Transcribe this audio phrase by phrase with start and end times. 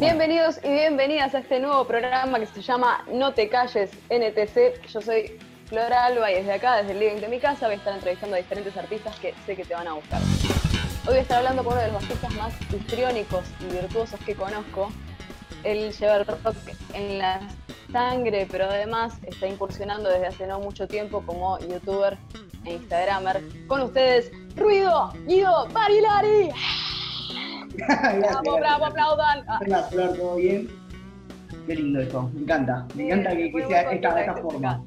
[0.00, 4.86] Bienvenidos y bienvenidas a este nuevo programa que se llama No te calles NTC.
[4.88, 7.76] Yo soy Flora Alba y desde acá, desde el living de mi casa, voy a
[7.76, 10.22] estar entrevistando a diferentes artistas que sé que te van a gustar.
[11.02, 14.34] Hoy voy a estar hablando con uno de los artistas más histriónicos y virtuosos que
[14.34, 14.90] conozco.
[15.64, 16.56] Él lleva el rock
[16.94, 17.40] en la
[17.92, 22.16] sangre, pero además está incursionando desde hace no mucho tiempo como youtuber
[22.64, 23.42] e instagramer.
[23.66, 26.48] Con ustedes, Ruido Guido Barilari.
[28.18, 29.44] bravo, bravo, aplaudan.
[29.60, 30.68] Hola, Flor, ¿todo bien?
[31.66, 32.86] Qué lindo esto, me encanta.
[32.94, 34.84] Me encanta que, que sea esta, de esta forma.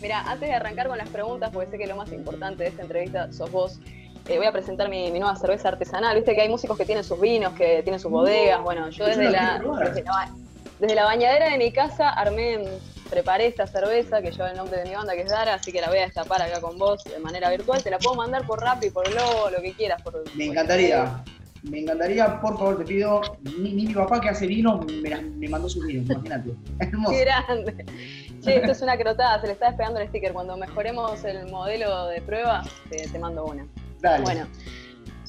[0.00, 2.82] Mira, antes de arrancar con las preguntas, porque sé que lo más importante de esta
[2.82, 3.80] entrevista sos vos,
[4.28, 6.16] eh, voy a presentar mi, mi, nueva cerveza artesanal.
[6.16, 8.62] Viste que hay músicos que tienen sus vinos, que tienen sus bodegas.
[8.62, 10.30] Bueno, yo desde la, desde la,
[10.78, 12.64] desde la bañadera de mi casa armé,
[13.08, 15.80] preparé esta cerveza que lleva el nombre de mi banda, que es Dara, así que
[15.80, 17.82] la voy a destapar acá con vos de manera virtual.
[17.82, 20.02] Te la puedo mandar por Rappi, por Globo, lo que quieras.
[20.02, 21.22] Por, me encantaría.
[21.70, 23.20] Me encantaría, por favor, te pido,
[23.58, 26.54] ni, mi papá que hace vino me, me mandó su vino, imagínate.
[26.78, 27.10] Hermoso.
[27.10, 27.84] Qué grande.
[28.40, 30.32] Che, esto es una crotada, se le está despegando el sticker.
[30.32, 33.66] Cuando mejoremos el modelo de prueba, te, te mando una.
[34.00, 34.24] Dale.
[34.24, 34.46] Bueno,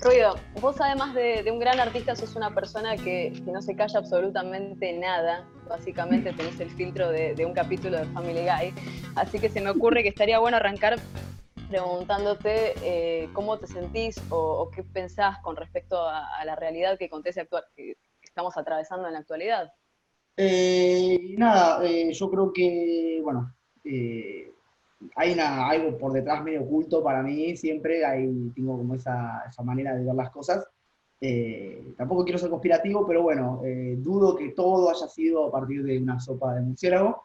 [0.02, 3.76] Ruido, vos además de, de, un gran artista sos una persona que, que, no se
[3.76, 5.48] calla absolutamente nada.
[5.68, 8.74] Básicamente tenés el filtro de, de, un capítulo de Family Guy.
[9.16, 11.00] Así que se me ocurre que estaría bueno arrancar
[11.70, 16.98] preguntándote eh, cómo te sentís o, o, qué pensás con respecto a, a la realidad
[16.98, 17.98] que acontece actual, que,
[18.38, 19.74] estamos atravesando en la actualidad.
[20.38, 24.54] Eh, nada, eh, yo creo que, bueno, eh,
[25.16, 29.64] hay una, algo por detrás medio oculto para mí siempre, ahí tengo como esa, esa
[29.64, 30.68] manera de ver las cosas.
[31.20, 35.84] Eh, tampoco quiero ser conspirativo, pero bueno, eh, dudo que todo haya sido a partir
[35.84, 37.24] de una sopa de murciélago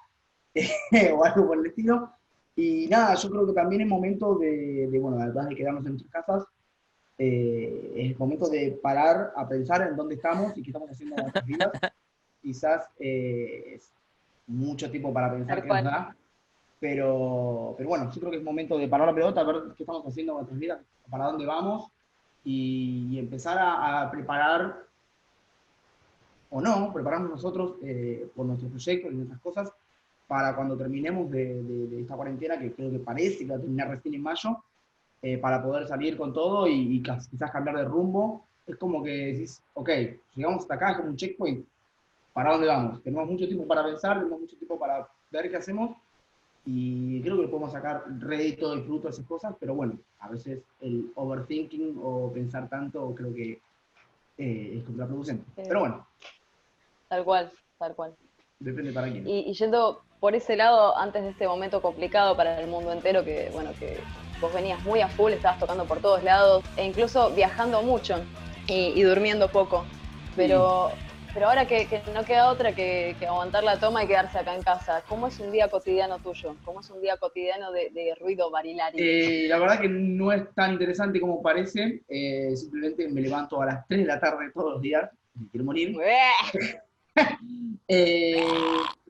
[1.14, 2.10] o algo por el estilo.
[2.54, 5.92] Y nada, yo creo que también es momento de, de bueno, además de quedarnos en
[5.92, 6.46] nuestras casas,
[7.18, 11.22] eh, es momento de parar a pensar en dónde estamos y qué estamos haciendo en
[11.22, 11.70] nuestras vidas.
[12.42, 13.92] Quizás eh, es
[14.46, 16.16] mucho tiempo para pensar qué nos da,
[16.80, 20.04] pero, pero bueno, yo creo que es momento de parar la pelota, ver qué estamos
[20.04, 21.90] haciendo en nuestras vidas, para dónde vamos
[22.44, 24.84] y, y empezar a, a, preparar,
[26.50, 29.72] o no, prepararnos nosotros eh, por nuestros proyectos y nuestras cosas
[30.32, 33.60] para cuando terminemos de, de, de, esta cuarentena, que creo que parece que va a
[33.60, 34.64] terminar recién en mayo,
[35.20, 38.46] eh, para poder salir con todo y, y, quizás cambiar de rumbo.
[38.66, 39.90] Es como que decís, ok,
[40.34, 41.66] llegamos hasta acá, es como un checkpoint,
[42.32, 43.02] ¿para dónde vamos?
[43.02, 45.98] Tenemos mucho tiempo para pensar, tenemos mucho tiempo para ver qué hacemos
[46.64, 50.62] y creo que podemos sacar rédito y fruto de esas cosas, pero bueno, a veces
[50.80, 53.60] el overthinking o pensar tanto creo que
[54.38, 55.44] eh, es contraproducente.
[55.60, 56.06] Eh, pero bueno.
[57.08, 58.14] Tal cual, tal cual.
[58.60, 59.28] Depende para quién.
[59.28, 63.24] Y, y, yendo por ese lado, antes de este momento complicado para el mundo entero,
[63.24, 63.98] que bueno, que
[64.40, 68.22] vos venías muy a full, estabas tocando por todos lados, e incluso viajando mucho
[68.68, 69.84] y, y durmiendo poco.
[70.36, 74.06] Pero sí pero ahora que, que no queda otra que, que, aguantar la toma y
[74.06, 76.54] quedarse acá en casa, ¿cómo es un día cotidiano tuyo?
[76.64, 78.98] ¿Cómo es un día cotidiano de, de ruido barilari?
[79.00, 83.66] Eh, la verdad que no es tan interesante como parece, eh, simplemente me levanto a
[83.66, 85.96] las 3 de la tarde todos los días, me quiero morir.
[87.88, 88.44] eh,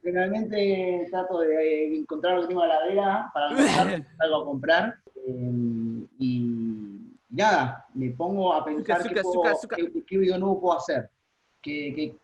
[0.03, 4.97] generalmente trato de encontrar lo que tengo en la heladera para almorzar, algo a comprar.
[5.27, 9.43] Eh, y nada, me pongo a pensar qué, puedo,
[9.77, 11.09] qué, qué video nuevo puedo hacer
[11.63, 12.17] qué, qué,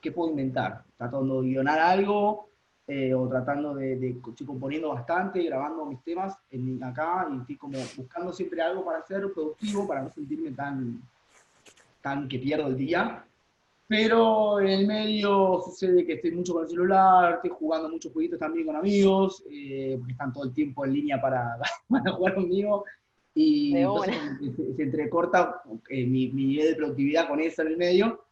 [0.00, 0.84] qué puedo inventar.
[0.98, 2.50] Tratando de guionar algo
[2.86, 7.56] eh, o tratando de, de, estoy componiendo bastante, grabando mis temas en, acá y estoy
[7.56, 11.00] como buscando siempre algo para hacer productivo, para no sentirme tan,
[12.02, 13.24] tan que pierdo el día.
[13.90, 18.38] Pero en el medio sucede que estoy mucho con el celular, estoy jugando muchos jueguitos
[18.38, 21.58] también con amigos, eh, porque están todo el tiempo en línea para,
[21.88, 22.84] para jugar conmigo.
[23.34, 28.24] Y se, se, entrecorta eh, mi, mi nivel de productividad con eso en el medio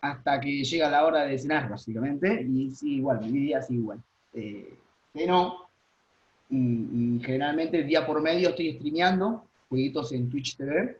[0.00, 4.02] hasta que llega la hora de cenar, básicamente, y sí, igual, mi día sí, igual.
[4.34, 4.74] Eh,
[5.14, 10.98] y, y, generalmente día por medio estoy streameando jueguitos en Twitch TV,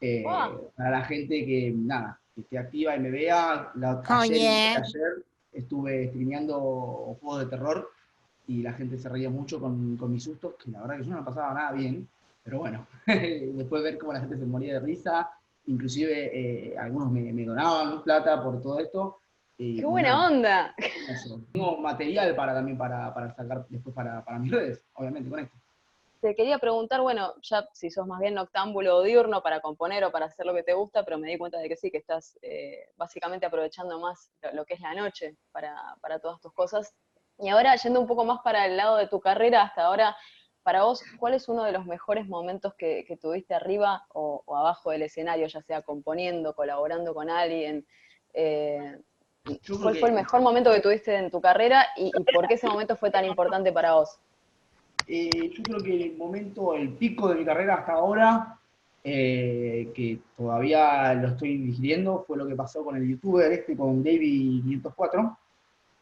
[0.00, 0.70] eh, wow.
[0.76, 3.70] para la gente que, nada, esté activa y me vea.
[3.74, 7.90] La, ayer, ayer, estuve streameando juegos de terror
[8.46, 11.10] y la gente se reía mucho con, con mis sustos, que la verdad que yo
[11.10, 12.08] no me pasaba nada bien,
[12.42, 15.30] pero bueno, después de ver cómo la gente se moría de risa,
[15.66, 19.18] inclusive eh, algunos me, me, donaban plata por todo esto.
[19.58, 20.74] Eh, ¡Qué buena onda!
[21.08, 21.40] Eso.
[21.52, 25.56] Tengo material para también para, para sacar después para, para, mis redes, obviamente, con esto.
[26.26, 30.10] Te quería preguntar, bueno, ya si sos más bien noctámbulo o diurno para componer o
[30.10, 32.36] para hacer lo que te gusta, pero me di cuenta de que sí, que estás
[32.42, 36.92] eh, básicamente aprovechando más lo, que es la noche para, para todas tus cosas.
[37.38, 40.16] Y ahora, yendo un poco más para el lado de tu carrera, hasta ahora,
[40.64, 44.56] para vos, ¿cuál es uno de los mejores momentos que, que tuviste arriba o, o,
[44.56, 47.86] abajo del escenario, ya sea componiendo, colaborando con alguien,
[48.34, 48.98] Eh,
[49.80, 52.66] ¿Cuál fue el mejor momento que tuviste en tu carrera y, y por qué ese
[52.66, 54.18] momento fue tan importante para vos?
[55.08, 58.58] Eh, yo creo que el momento, el pico de mi carrera hasta ahora,
[59.04, 64.02] eh, que todavía lo estoy digiriendo, fue lo que pasó con el youtuber este, con
[64.02, 65.36] Davey504,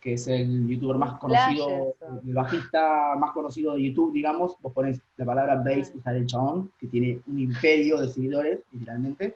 [0.00, 1.94] que es el youtuber más conocido,
[2.26, 4.56] el bajista más conocido de YouTube, digamos.
[4.60, 8.60] Vos pones la palabra bass y sale el chabón, que tiene un imperio de seguidores,
[8.72, 9.34] literalmente.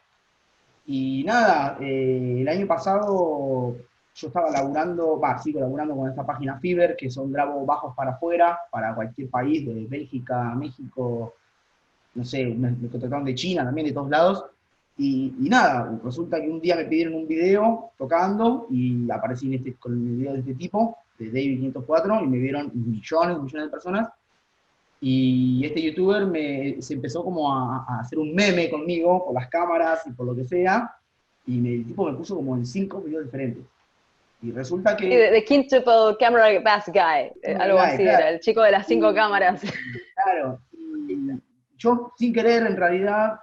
[0.86, 3.76] Y nada, eh, el año pasado
[4.20, 8.12] yo estaba laburando, va, sigo laburando con esta página Fiverr, que son grabo bajos para
[8.12, 11.34] afuera, para cualquier país, de Bélgica, México,
[12.14, 14.44] no sé, me, me contactaron de China también, de todos lados.
[14.96, 19.54] Y, y nada, resulta que un día me pidieron un video tocando y aparecí en
[19.54, 23.66] este, con el video de este tipo, de David 504, y me vieron millones, millones
[23.66, 24.08] de personas.
[25.00, 29.48] Y este youtuber me, se empezó como a, a hacer un meme conmigo, por las
[29.48, 30.92] cámaras y por lo que sea,
[31.46, 33.64] y me- el tipo me puso como en cinco videos diferentes.
[34.40, 35.08] Y resulta que...
[35.08, 38.18] De, de Quintuple Camera Bass Guy, eh, algo Guy, así claro.
[38.18, 39.14] era, el chico de las cinco Sí.
[39.16, 39.60] cámaras.
[40.24, 40.60] Claro,
[41.08, 41.30] y
[41.76, 43.40] yo sin querer, en realidad,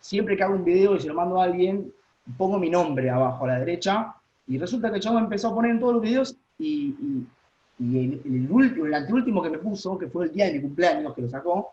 [0.00, 1.92] siempre que hago un video y se lo mando a alguien,
[2.36, 4.14] pongo mi nombre abajo a la derecha,
[4.46, 7.26] y resulta que el chavo empezó a poner en todos los videos, y, y,
[7.78, 10.60] y en el, último, el anteúltimo que me puso, que fue el día de mi
[10.62, 11.72] cumpleaños que lo sacó,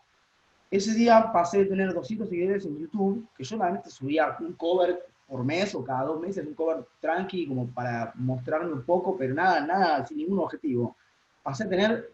[0.69, 5.05] ese día pasé de tener 200 seguidores en YouTube, que yo normalmente subía un cover
[5.31, 9.33] por mes o cada dos meses, un cover tranqui, como para mostrarme un poco, pero
[9.33, 10.97] nada, nada, sin ningún objetivo.
[11.41, 12.11] Pasé a tener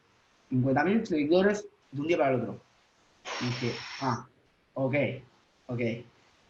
[0.52, 2.62] 50.000 seguidores de un día para el otro.
[3.42, 3.72] Y dije,
[4.02, 4.28] ah,
[4.76, 4.96] ok,
[5.66, 5.82] ok.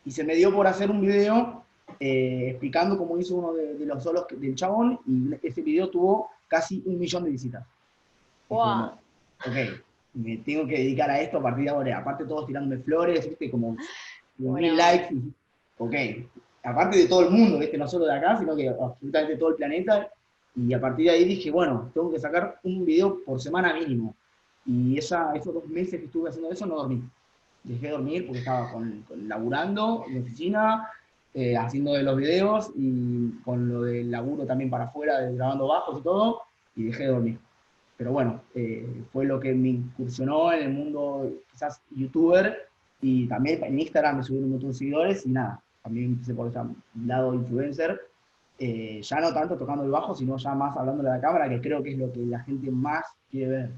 [0.03, 1.63] Y se me dio por hacer un video
[2.01, 5.89] eh, explicando cómo hizo uno de, de los solos que- del chabón, y ese video
[5.89, 7.65] tuvo casi un millón de visitas.
[8.49, 8.87] Wow.
[9.45, 9.55] ok,
[10.15, 11.97] me tengo que dedicar a esto a partir de ahora.
[11.97, 13.77] Aparte todos tirándome flores, viste, como,
[14.37, 15.13] como Buena mil likes.
[15.13, 15.33] y-
[15.77, 15.95] ok,
[16.67, 19.55] aparte de todo el mundo, viste, no solo de acá, sino que absolutamente todo el
[19.55, 20.09] planeta.
[20.55, 24.15] Y a partir de ahí dije, bueno, tengo que sacar un video por semana mínimo.
[24.65, 27.01] Y esa, esos dos meses que estuve haciendo eso no dormí.
[27.63, 30.89] Dejé de dormir porque estaba con, con- laburando en la oficina,
[31.33, 35.99] eh, haciendo de los videos y con lo del laburo también para afuera, grabando bajos
[35.99, 36.41] y todo,
[36.75, 37.39] y dejé de dormir.
[37.97, 42.67] Pero bueno, eh, fue lo que me incursionó en el mundo quizás youtuber
[43.01, 46.47] y también en Instagram me subieron un montón de seguidores y nada, también empecé por
[46.47, 46.59] ese
[47.05, 48.01] lado influencer,
[48.59, 51.61] eh, ya no tanto tocando el bajo, sino ya más hablándole a la cámara, que
[51.61, 53.69] creo que es lo que la gente más quiere ver.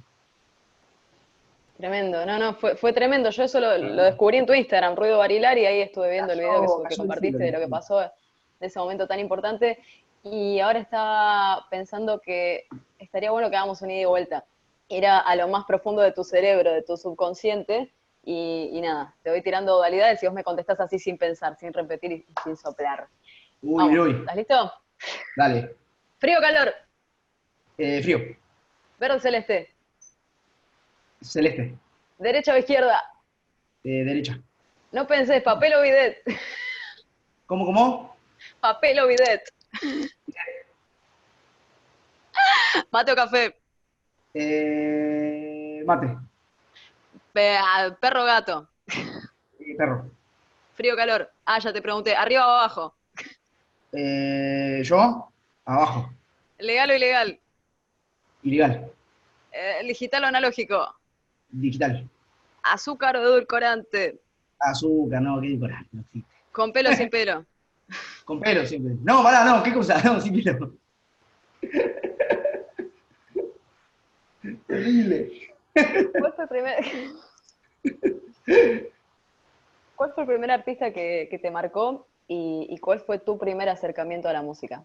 [1.78, 3.30] Tremendo, no, no, fue, fue tremendo.
[3.30, 6.40] Yo eso lo, lo descubrí en tu Instagram, Ruido Barilar, y ahí estuve viendo el
[6.40, 8.10] video que, que compartiste de lo que pasó de
[8.60, 9.78] ese momento tan importante.
[10.24, 12.66] Y ahora estaba pensando que
[12.98, 14.46] estaría bueno que hagamos un ida y vuelta.
[14.88, 17.94] Ir a, a lo más profundo de tu cerebro, de tu subconsciente,
[18.32, 21.74] y, y nada, te voy tirando modalidades y vos me contestás así sin pensar, sin
[21.74, 23.08] repetir y, sin soplar.
[23.62, 24.74] Uy, Vamos, uy, ¿Estás listo?
[25.36, 25.76] dale.
[26.20, 26.74] Frío, calor,
[27.78, 28.20] Eh, frío,
[29.00, 29.74] verde, celeste,
[31.22, 31.76] celeste,
[32.20, 33.02] derecha o izquierda.
[33.84, 34.40] eh, derecha.
[34.92, 36.18] No pensés, papel o bidet.
[37.48, 38.16] ¿Cómo, cómo?
[38.60, 39.42] Papel o bidet.
[42.92, 43.56] Mate o café.
[44.34, 46.18] Eh, mate,
[48.00, 48.70] perro gato.
[49.60, 50.10] eh, perro.
[50.74, 51.30] Frío o calor.
[51.46, 52.16] Ah, ya te pregunté.
[52.16, 52.96] ¿Arriba o abajo?
[53.92, 55.30] Eh, yo,
[55.66, 56.14] abajo,
[56.60, 57.40] ¿Legal o ilegal?
[58.44, 58.92] ilegal,
[59.52, 60.96] Eh, ¿Digital o analógico?
[61.50, 62.08] digital.
[62.64, 64.20] ¿Azúcar o edulcorante?
[64.60, 65.58] Azúcar, no, qué
[65.92, 66.30] no existe.
[66.52, 67.46] ¿Con pelo o sin pelo?
[68.26, 68.94] Con pelo siempre.
[69.02, 70.00] No, pará, no, ¿qué cosa?
[70.04, 70.74] No, sin pelo.
[74.68, 75.49] Terrible.
[76.20, 76.76] ¿Cuál fue el primer,
[79.96, 84.34] ¿Cuál fue el primer artista que, te marcó y, cuál fue tu primer acercamiento a
[84.34, 84.84] la música?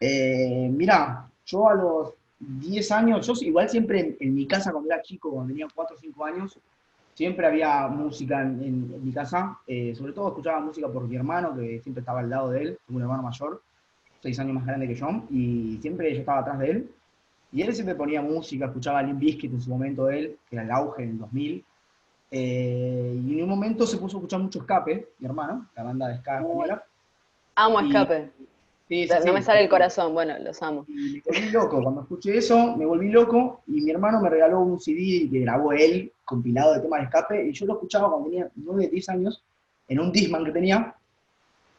[0.00, 5.02] Eh, mira, yo a los 10 años, yo igual siempre en, mi casa cuando era
[5.02, 6.58] chico, cuando tenía 4 o 5 años,
[7.14, 9.58] siempre había música en, mi casa.
[9.66, 12.78] eh, sobre todo escuchaba música por mi hermano, que siempre estaba al lado de él,
[12.88, 13.62] un hermano mayor,
[14.22, 16.90] 6 años más grande que yo, y siempre yo estaba atrás de él.
[17.52, 20.70] Y él siempre ponía música, escuchaba Limp Bizkit en su momento él, que era el
[20.70, 21.64] auge en el 2000.
[22.32, 26.06] eh, y en un momento se puso a escuchar mucho Escape, mi hermano, la banda
[26.08, 26.82] de española.
[27.56, 28.30] Amo Y- Escape.
[28.88, 29.30] Sí, sí, no sí.
[29.32, 30.84] me sale el corazón, bueno, los amo.
[30.88, 34.60] Y me volví loco, cuando escuché eso, me volví loco y mi hermano me regaló
[34.60, 38.28] un CD que grabó él, compilado de temas de escape, y yo lo escuchaba cuando
[38.30, 39.42] tenía 9, 10 años,
[39.88, 40.94] en un Disman que tenía,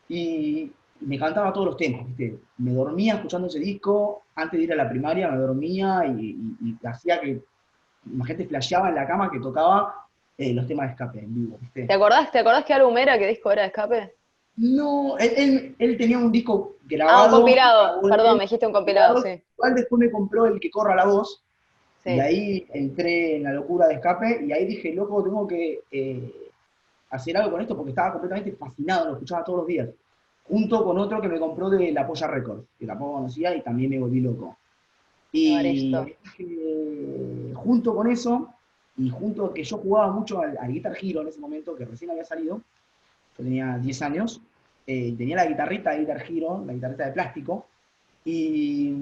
[0.10, 2.40] y me cantaba todos los temas, ¿viste?
[2.58, 6.32] Me dormía escuchando ese disco, antes de ir a la primaria me dormía y,
[6.62, 7.42] y- y hacía que
[8.16, 9.96] la gente flasheaba en la cama que tocaba
[10.38, 11.86] eh, los temas de escape en vivo, ¿viste?
[11.86, 14.16] ¿Te acordás, ¿Te acordás qué álbum era, qué disco era de Escape?
[14.58, 17.24] No, él, él, tenía un disco grabado.
[17.24, 19.42] Ah, un compilado, perdón, me dijiste un compilado, sí.
[19.58, 21.44] Igual después me compró el que corra la voz,
[22.06, 26.34] y ahí entré en la locura de escape, y ahí dije, loco, tengo que eh,
[27.10, 29.90] hacer algo con esto, porque estaba completamente fascinado, lo escuchaba todos los días.
[30.44, 33.90] Junto con otro que me compró de La Polla Records, que tampoco conocía, y también
[33.90, 34.58] me volví loco.
[35.32, 35.94] Y
[37.54, 38.54] junto con eso,
[38.98, 42.26] y junto que yo jugaba mucho al, Guitar Hero en ese momento, que recién había
[42.26, 42.62] salido,
[43.38, 44.42] yo tenía 10 años,
[44.86, 47.66] eh, tenía la guitarrita de Guitar Hero, la guitarrita de plástico,
[48.24, 48.94] y,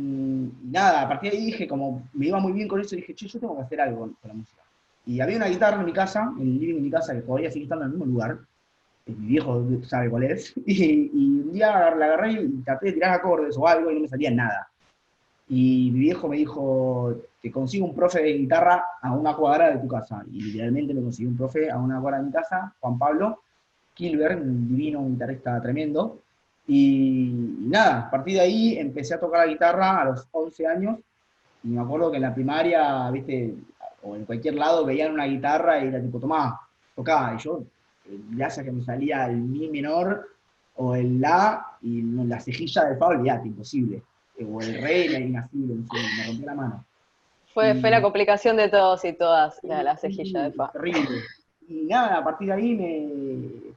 [0.63, 3.27] nada, a partir de ahí dije, como me iba muy bien con eso, dije, che,
[3.27, 4.61] yo tengo que hacer algo con, la música.
[5.05, 7.51] Y había una guitarra en mi casa, en el living de mi casa, que todavía
[7.51, 8.39] sigue estando en el mismo lugar,
[9.17, 13.13] mi viejo sabe cuál es, y, y, un día la agarré y traté de tirar
[13.13, 14.69] acordes o algo y no me salía nada.
[15.47, 19.79] Y mi viejo me dijo, te consigo un profe de guitarra a una cuadra de
[19.79, 20.23] tu casa.
[20.31, 23.41] Y literalmente me consiguió un profe a una cuadra de mi casa, Juan Pablo
[23.99, 26.21] Kilber, un divino, guitarrista tremendo.
[26.67, 30.99] Y, nada, a partir de ahí empecé a tocar la guitarra a los 11 años.
[31.63, 33.55] Y me acuerdo que en la primaria, viste,
[34.03, 36.59] o en cualquier lado veían una guitarra y era tipo, tomá,
[36.95, 37.33] tocá.
[37.35, 37.63] Y yo,
[38.35, 40.27] ya sea que me salía el mi menor
[40.75, 44.03] o el la, y la cejilla del fa, olvidate, imposible
[44.45, 46.85] o el rey, la inasible, me rompió la mano.
[47.53, 50.71] Fue, fue la complicación de todos y todas, la, la cejilla de fa.
[50.71, 51.23] Terrible.
[51.67, 53.75] Y nada, a partir de ahí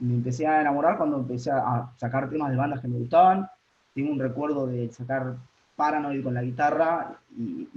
[0.00, 3.48] me, empecé a enamorar cuando empecé a sacar temas de bandas que me gustaban.
[3.94, 5.36] Tengo un recuerdo de sacar
[5.74, 7.68] Paranoid con la guitarra y,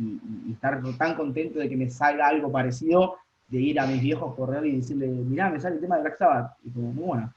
[0.51, 3.15] estar tan contento de que me salga algo parecido,
[3.49, 6.17] de ir a mis viejos correr y decirle, mirá, me sale el tema de Black
[6.17, 6.57] Sabbath.
[6.63, 7.33] Y como, muy bueno.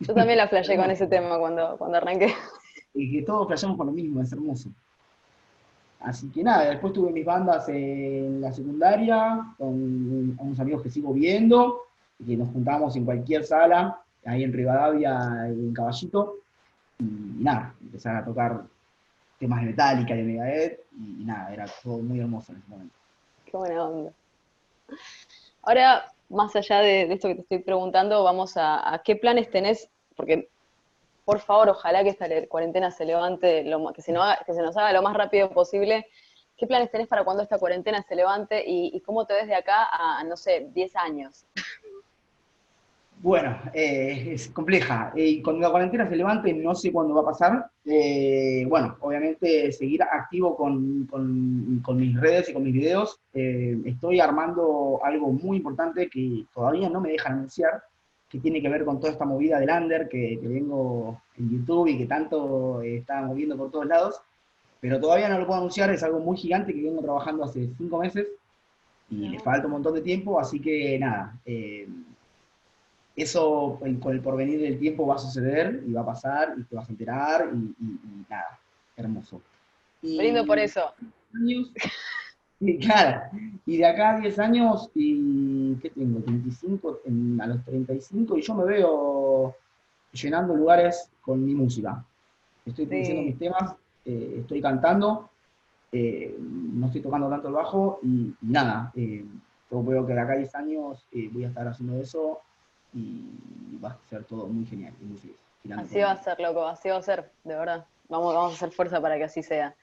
[0.00, 2.34] Yo también la flashé con ese tema cuando, cuando arranqué
[2.94, 4.70] y que todos flasheamos con lo mismo, es hermoso.
[6.00, 11.12] Así que nada, después tuve mis bandas en la secundaria, con unos amigos que sigo
[11.12, 11.82] viendo,
[12.18, 16.38] y que nos juntábamos en cualquier sala, ahí en Rivadavia y en Caballito,
[16.98, 18.64] y, nada, empezar a tocar
[19.38, 22.94] temas de Metallica y de Megadeth, y, nada, era todo muy hermoso en ese momento.
[23.44, 24.12] Qué buena onda.
[25.62, 30.48] Ahora, más allá de, esto que te estoy preguntando, vamos a, qué planes tenés, porque
[31.24, 33.64] por favor, ojalá que esta cuarentena se levante,
[33.94, 36.06] que, se nos haga, lo más rápido posible.
[36.56, 39.88] ¿Qué planes tenés para cuando esta cuarentena se levante y, cómo te ves de acá
[39.90, 41.46] a, no sé, 10 años?
[43.22, 45.12] Bueno, eh, es compleja.
[45.14, 47.70] Y cuando la cuarentena se levante, no sé cuándo va a pasar.
[47.84, 51.08] Eh, bueno, obviamente seguir activo con,
[51.96, 53.20] mis redes y con mis videos.
[53.32, 57.84] Eh, estoy armando algo muy importante que todavía no me dejan anunciar,
[58.28, 61.98] que tiene que ver con toda esta movida del under que, vengo en YouTube y
[61.98, 64.20] que tanto está moviendo por todos lados,
[64.80, 67.98] pero todavía no lo puedo anunciar, es algo muy gigante que vengo trabajando hace cinco
[67.98, 68.26] meses
[69.10, 71.86] y le falta un montón de tiempo, así que nada, eh,
[73.14, 76.74] eso con el porvenir del tiempo va a suceder y va a pasar y te
[76.74, 77.74] vas a enterar y,
[78.28, 78.58] nada,
[78.96, 79.40] hermoso.
[80.00, 80.92] Brindo por eso.
[82.64, 83.22] Y, claro,
[83.66, 86.20] y de acá a 10 años, y ¿qué tengo?
[86.24, 87.00] 25,
[87.40, 89.56] a los 35, y yo me veo
[90.12, 92.04] llenando lugares con mi música.
[92.64, 95.28] Estoy produciendo mis temas, eh, estoy cantando,
[95.90, 99.24] eh, no estoy tocando tanto el bajo, y, nada, eh,
[99.68, 102.42] yo veo que de acá a 10 años voy a estar haciendo eso,
[102.94, 105.36] y va a ser todo muy genial y muy feliz.
[105.76, 107.86] Así va a ser, loco, así va a ser, de verdad.
[108.08, 109.74] Vamos, vamos a hacer fuerza para que así sea.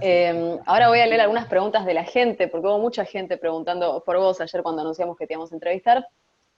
[0.00, 4.02] Em, ahora voy a leer algunas preguntas de la gente, porque hubo mucha gente preguntando
[4.04, 6.06] por vos ayer cuando anunciamos que te íbamos a entrevistar.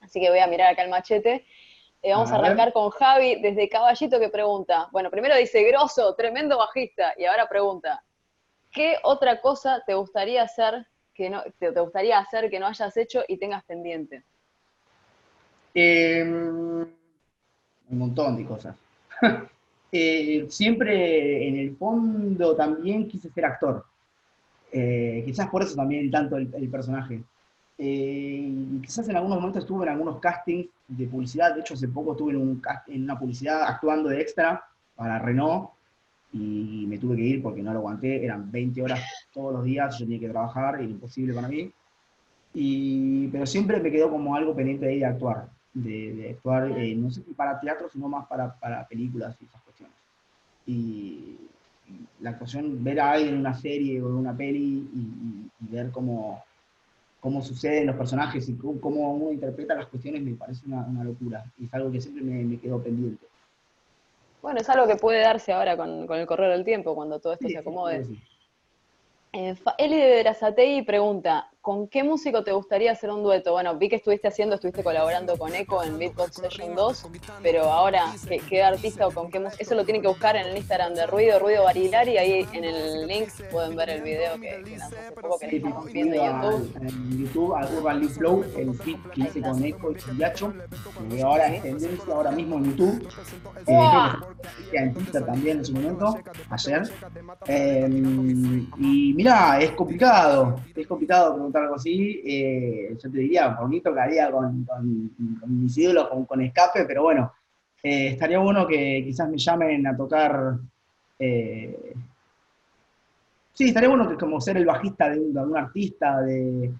[0.00, 1.44] Así que voy a mirar acá el machete.
[2.00, 4.88] Eh, vamos a, arrancar con Javi desde Caballito que pregunta.
[4.92, 7.12] Bueno, primero dice, grosso, tremendo bajista.
[7.16, 8.02] Y ahora pregunta,
[8.70, 13.25] ¿qué otra cosa te gustaría hacer que no, te, gustaría hacer que no hayas hecho
[13.26, 14.25] y tengas pendiente?
[15.75, 16.87] Em,
[17.90, 18.76] un montón de cosas.
[19.90, 23.87] Eh, siempre en el fondo también quise ser actor.
[24.70, 27.22] Eh, quizás por eso también tanto el, personaje.
[27.78, 31.54] Eh, quizás en algunos momentos estuve en algunos castings de publicidad.
[31.54, 34.62] De hecho, hace poco estuve en, un, en una publicidad actuando de extra
[34.94, 35.70] para Renault
[36.32, 38.25] y me tuve que ir porque no lo aguanté.
[38.25, 39.00] Eran 20 horas
[39.32, 41.72] todos los días, yo tenía que trabajar, era imposible para mí.
[42.54, 45.48] Y, pero siempre me quedó como algo pendiente de, de actuar,
[45.82, 49.62] de, actuar, no sé si para teatro, sino más para, para películas y esas
[50.68, 51.38] y
[52.20, 56.44] la actuación, ver a alguien en una serie o en una peli y, ver cómo,
[57.20, 61.44] cómo suceden los personajes y cómo, uno interpreta las cuestiones me parece una, locura.
[61.58, 63.26] Y es algo que siempre me, quedó pendiente.
[64.42, 67.49] Bueno, es algo que puede darse ahora con, el correr del tiempo, cuando todo esto
[67.49, 68.06] se acomode.
[69.32, 73.53] Eh, Eli de Verazatei pregunta, ¿con qué músico te gustaría hacer un dueto?
[73.53, 77.07] Bueno, vi que estuviste haciendo, estuviste colaborando con Echo en Beatbox Session 2,
[77.43, 78.15] pero ahora,
[78.49, 79.62] ¿qué, artista o con qué música?
[79.62, 82.65] Eso lo tienen que buscar en el Instagram de Ruido, Ruido Barilar, y ahí en
[82.65, 86.43] el link pueden ver el video que, que lanzó hace poco, que estamos viendo en
[86.43, 86.77] YouTube.
[86.81, 90.55] En YouTube, al Urban Leaf Flow, el feed que hice con Echo y Chillacho,
[91.11, 93.09] que ahora es tendencia ahora mismo en YouTube.
[93.67, 93.79] Eh,
[94.73, 96.19] en Twitter también en su momento,
[96.50, 96.83] ayer.
[97.47, 97.88] Eh,
[98.79, 102.23] y mira, es complicado, es complicado preguntar algo así.
[102.25, 105.11] Eh, yo te diría, por mí tocaría con, con,
[105.41, 107.33] con mis ídolos, con, escape, pero bueno,
[107.83, 110.59] eh, estaría bueno que quizás me llamen a tocar.
[111.19, 111.95] Eh,
[113.53, 116.73] sí, estaría bueno que como ser el bajista de un, artista, de,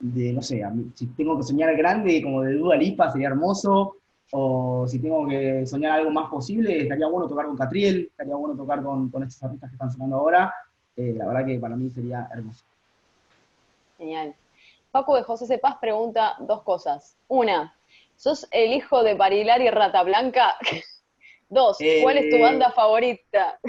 [0.00, 0.62] no sé,
[0.94, 3.96] si tengo que soñar grande, como de Dua Lipa, sería hermoso.
[4.32, 8.56] O si tengo que soñar algo más posible, estaría bueno tocar con Catriel, estaría bueno
[8.56, 10.52] tocar con estos artistas que están sonando ahora.
[10.96, 12.64] la verdad que para mí sería hermoso.
[13.98, 14.34] Genial.
[14.90, 17.16] Paco de José Cepaz pregunta dos cosas.
[17.28, 17.74] Una,
[18.16, 20.56] ¿sos el hijo de Barilar y Rata Blanca?
[21.48, 23.60] Dos, ¿cuál es tu eh, banda favorita?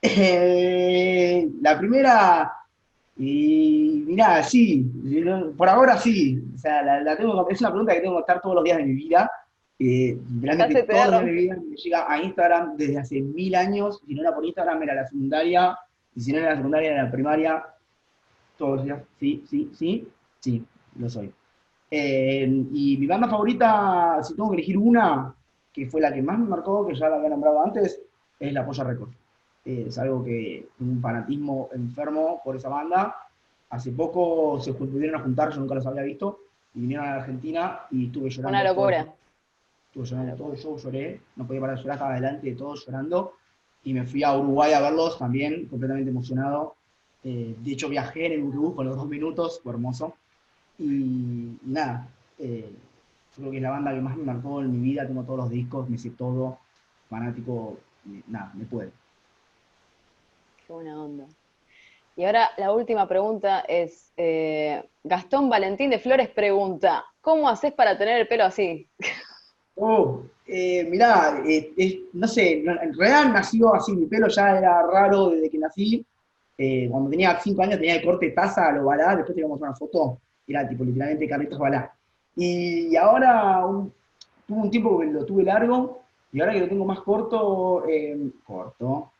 [0.00, 2.52] Eh, la primera,
[3.16, 4.90] y mirá, sí,
[5.56, 6.42] por ahora sí.
[6.54, 8.84] O sea, la, tengo, es una pregunta que tengo que estar todos los días de
[8.84, 9.30] mi vida.
[9.78, 13.54] Eh, realmente todos los días de mi vida me llega a Instagram desde hace mil
[13.54, 14.00] años.
[14.06, 15.78] Si no era por Instagram, era la secundaria.
[16.14, 17.64] Y si no era la secundaria, era la primaria
[18.56, 20.08] todos los días, sí, sí, sí,
[20.40, 20.64] sí,
[20.96, 21.32] lo soy.
[21.90, 25.34] Eh, y mi banda favorita, si tengo que elegir una,
[25.72, 28.00] que fue la que más me marcó, que ya la había nombrado antes,
[28.38, 29.10] es La Polla Record.
[29.64, 33.16] es algo que, un fanatismo enfermo por esa banda.
[33.70, 36.40] Hace poco se pudieron a juntar, yo nunca los había visto,
[36.74, 38.58] y vinieron a la Argentina y estuve llorando.
[38.58, 39.14] Una locura.
[39.86, 42.86] estuve llorando todo el show, lloré, no podía parar de llorar, estaba adelante de todos
[42.86, 43.34] llorando.
[43.84, 46.76] Y me fui a Uruguay a verlos también, completamente emocionado.
[47.24, 50.16] Eh, de hecho, viajé en el autobús con los dos minutos, fue hermoso.
[50.78, 52.72] Y, nada, eh,
[53.36, 55.06] creo que es la banda que más me marcó en mi vida.
[55.06, 56.58] Tengo todos los discos, me sé todo,
[57.08, 57.78] fanático,
[58.26, 58.90] nada, me puede.
[60.66, 61.26] Qué buena onda.
[62.16, 67.96] Y ahora la última pregunta es, eh, Gastón Valentín de Flores pregunta, ¿cómo haces para
[67.96, 68.88] tener el pelo así?
[69.74, 71.42] Oh, mirá,
[72.12, 76.04] no sé, en realidad nació así, mi pelo ya era raro desde que nací,
[76.64, 79.74] eh, cuando tenía 5 años tenía el corte taza a lo balá, después te una
[79.74, 81.92] foto, era tipo literalmente Carlitos Balá.
[82.36, 83.62] Y, ahora
[84.46, 88.30] tuve un tiempo que lo tuve largo, y ahora que lo tengo más corto, eh,
[88.44, 89.10] corto,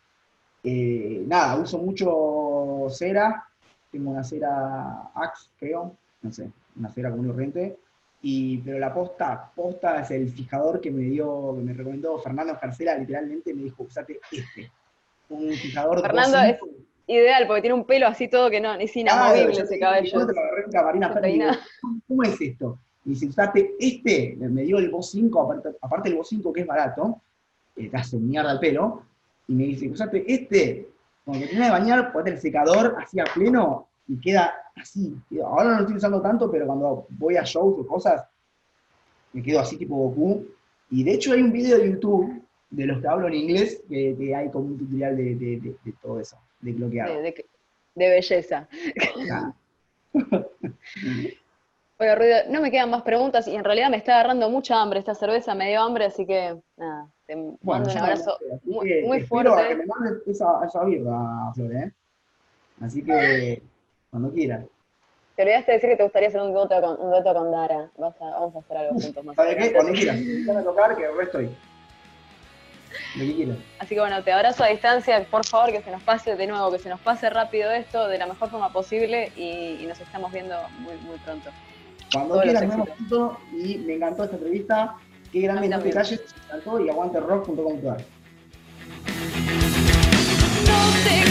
[0.63, 3.45] eh, nada, uso mucho cera,
[3.91, 7.77] tengo una cera Axe, creo, no sé, una cera común y corriente,
[8.23, 12.53] y, pero la posta, posta es el fijador que me dio, que me recomendó Fernando
[12.53, 14.71] Escarcela, literalmente me dijo, usate este,
[15.29, 16.59] un fijador Fernando es
[17.07, 20.27] ideal, porque tiene un pelo así todo que no, es inamovible ese cabello.
[22.07, 22.79] ¿Cómo es esto?
[23.05, 26.61] Y dice, usate este, me dio el Voz 5, aparte, aparte el Voz 5 que
[26.61, 27.21] es barato,
[27.77, 29.03] eh, te hace mierda el pelo,
[29.49, 30.89] y me dice, usate este,
[31.25, 35.17] cuando termina de bañar, ponete el secador así a pleno, y queda así.
[35.45, 38.25] Ahora no lo estoy usando tanto, pero cuando voy a shows o cosas,
[39.33, 40.47] me quedo así tipo Goku.
[40.91, 44.35] Y de hecho hay un video de YouTube de los que hablo en inglés que,
[44.35, 47.21] hay como un tutorial de todo eso de bloqueado.
[47.21, 47.35] De,
[47.95, 48.69] belleza.
[51.99, 54.99] bueno, Ruido, no me quedan más preguntas y en realidad me está agarrando mucha hambre
[54.99, 59.69] esta cerveza, me dio hambre, así que nada, te mando un abrazo muy, muy fuerte.
[59.69, 61.93] Que me mandes esa, esa birra, Flor, ¿eh?
[62.81, 63.63] Así que
[64.11, 64.65] cuando quieras.
[65.37, 67.91] Te olvidaste de decir que te gustaría hacer un dueto con, un dueto con Dara.
[67.97, 69.37] vamos a hacer algo juntos más.
[69.37, 69.73] ¿Sabes qué?
[69.73, 70.17] Cuando quieras.
[70.57, 71.51] a tocar, que estoy.
[73.79, 76.71] Así que bueno, te abrazo a distancia, por favor que se nos pase de nuevo,
[76.71, 80.57] que se nos pase rápido esto de la mejor forma posible y, nos estamos viendo
[80.79, 81.51] muy, muy pronto.
[82.13, 84.97] Cuando quieras, nos vemos y me encantó esta entrevista.
[85.33, 88.05] Qué grande no te calles, me encantó y aguante rock.com.ar.
[90.67, 91.23] No te